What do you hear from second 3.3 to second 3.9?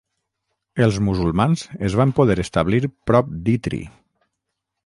d'Itri.